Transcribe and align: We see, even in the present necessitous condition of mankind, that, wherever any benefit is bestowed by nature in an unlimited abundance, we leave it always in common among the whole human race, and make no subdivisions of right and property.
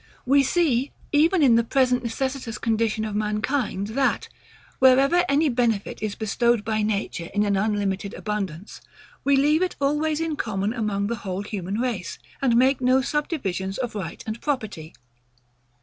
We 0.25 0.41
see, 0.41 0.91
even 1.11 1.43
in 1.43 1.57
the 1.57 1.63
present 1.63 2.01
necessitous 2.03 2.57
condition 2.57 3.05
of 3.05 3.13
mankind, 3.13 3.89
that, 3.89 4.29
wherever 4.79 5.23
any 5.29 5.47
benefit 5.47 6.01
is 6.01 6.15
bestowed 6.15 6.65
by 6.65 6.81
nature 6.81 7.29
in 7.35 7.43
an 7.45 7.55
unlimited 7.55 8.15
abundance, 8.15 8.81
we 9.23 9.35
leave 9.35 9.61
it 9.61 9.75
always 9.79 10.19
in 10.19 10.37
common 10.37 10.73
among 10.73 11.05
the 11.05 11.17
whole 11.17 11.43
human 11.43 11.79
race, 11.79 12.17
and 12.41 12.55
make 12.57 12.81
no 12.81 13.01
subdivisions 13.03 13.77
of 13.77 13.93
right 13.93 14.23
and 14.25 14.41
property. 14.41 14.95